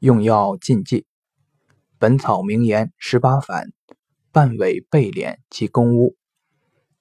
[0.00, 1.00] 用药禁忌，
[1.98, 3.72] 《本草名言》十八反：
[4.30, 6.16] 半尾背敛及公乌，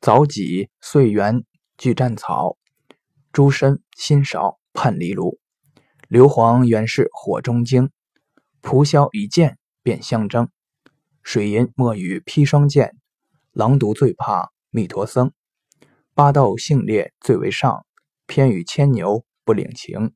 [0.01, 1.43] 早己岁元
[1.77, 2.57] 俱战草，
[3.31, 5.39] 猪参心芍判离炉，
[6.07, 7.91] 硫磺原是火中精，
[8.61, 10.49] 蒲硝一见便相争。
[11.21, 12.97] 水银莫与砒霜见，
[13.51, 15.31] 狼毒最怕弥陀僧。
[16.15, 17.85] 巴豆性烈最为上，
[18.25, 20.15] 偏与牵牛不领情。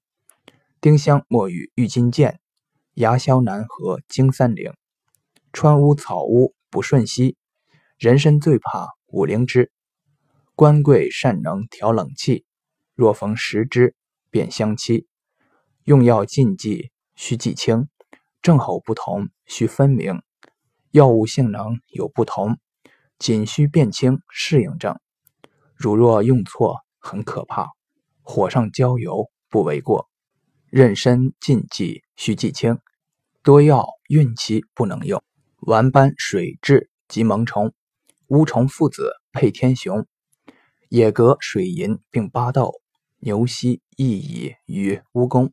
[0.80, 2.41] 丁香莫与郁金见，
[2.96, 4.74] 牙消难合经三陵。
[5.54, 7.38] 川乌草乌不顺息，
[7.98, 9.72] 人参最怕五灵芝。
[10.56, 12.46] 官桂善能调冷气，
[12.94, 13.96] 若逢食之
[14.30, 15.08] 便相欺。
[15.86, 17.88] 用药禁忌需记清，
[18.42, 20.22] 症候不同需分明。
[20.92, 22.58] 药物性能有不同，
[23.18, 25.00] 仅需辨清适应症。
[25.76, 27.70] 如若用错，很可怕。
[28.22, 30.11] 火上浇油不为过。
[30.72, 32.80] 妊娠禁忌需记清，
[33.44, 35.22] 多药孕期不能用。
[35.60, 37.74] 丸斑水蛭及萌虫，
[38.28, 40.08] 乌虫附子配天雄，
[40.88, 42.82] 野格水银并巴豆、
[43.20, 45.52] 牛膝亦以与蜈蚣。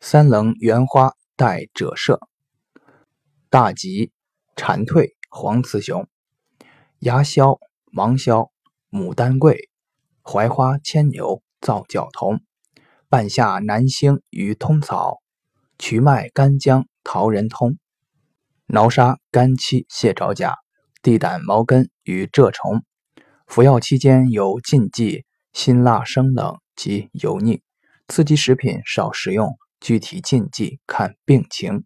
[0.00, 2.18] 三棱圆花带赭射，
[3.48, 4.10] 大吉
[4.56, 6.08] 蝉蜕黄雌雄，
[6.98, 7.58] 牙硝
[7.92, 8.50] 芒硝。
[8.92, 9.70] 牡丹桂、
[10.20, 12.40] 槐花牵牛造角童，
[13.10, 15.18] 半夏南星与通草，
[15.78, 17.76] 瞿麦干姜桃仁通，
[18.66, 20.54] 挠沙干漆蟹爪甲，
[21.02, 22.84] 地胆毛根与蔗虫。
[23.48, 27.62] 服药期间有禁忌辛辣生冷及油腻，
[28.06, 29.58] 刺激食品少食用。
[29.80, 31.84] 具体禁忌看病情。